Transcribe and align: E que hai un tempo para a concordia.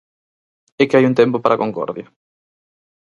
E 0.81 0.83
que 0.87 0.95
hai 0.97 1.05
un 1.07 1.17
tempo 1.21 1.37
para 1.43 1.55
a 1.55 1.61
concordia. 1.63 2.07